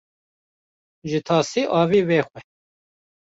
Ji 1.09 1.19
tasê 1.27 1.61
avê 1.81 2.01
vexwe 2.09 2.39